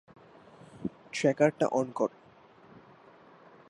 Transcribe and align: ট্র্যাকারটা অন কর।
ট্র্যাকারটা 1.13 1.65
অন 1.71 1.87
কর। 1.91 2.09